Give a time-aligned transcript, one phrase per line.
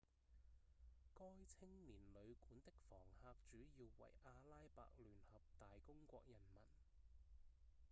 [1.13, 6.59] 該青年旅館的房客主要為阿拉伯聯合大公國人民